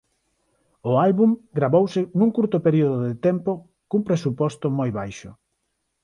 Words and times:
O 0.89 0.91
álbum 1.07 1.31
gravouse 1.57 2.01
nun 2.17 2.29
curto 2.37 2.57
período 2.67 2.97
de 3.07 3.15
tempo 3.27 3.51
cun 3.89 4.01
presuposto 4.09 4.65
moi 4.79 4.89
baixo. 4.99 5.29